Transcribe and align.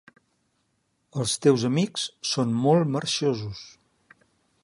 El 1.23 1.33
teus 1.45 1.65
amics 1.69 2.07
són 2.31 2.57
molt 2.63 2.91
marxosos. 2.97 3.65